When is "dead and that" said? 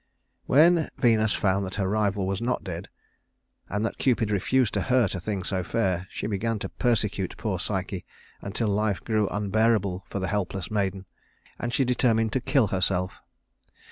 2.63-3.99